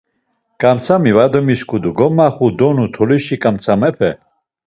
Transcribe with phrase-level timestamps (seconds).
[0.61, 4.11] Ǩamtzami var demisǩudu, gomaxu donu tolişi ǩamtzamepe.